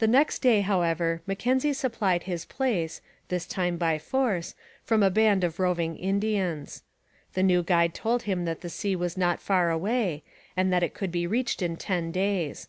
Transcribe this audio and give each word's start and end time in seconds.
The 0.00 0.08
next 0.08 0.40
day, 0.40 0.62
however, 0.62 1.22
Mackenzie 1.24 1.72
supplied 1.72 2.24
his 2.24 2.44
place, 2.44 3.00
this 3.28 3.46
time 3.46 3.76
by 3.76 3.96
force, 3.96 4.56
from 4.82 5.00
a 5.00 5.10
band 5.10 5.44
of 5.44 5.60
roving 5.60 5.96
Indians. 5.96 6.82
The 7.34 7.44
new 7.44 7.62
guide 7.62 7.94
told 7.94 8.22
him 8.24 8.46
that 8.46 8.62
the 8.62 8.68
sea 8.68 8.96
was 8.96 9.16
not 9.16 9.38
far 9.40 9.70
away, 9.70 10.24
and 10.56 10.72
that 10.72 10.82
it 10.82 10.92
could 10.92 11.12
be 11.12 11.28
reached 11.28 11.62
in 11.62 11.76
ten 11.76 12.10
days. 12.10 12.68